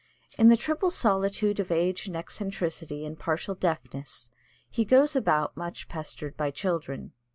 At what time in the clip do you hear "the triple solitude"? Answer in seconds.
0.49-1.59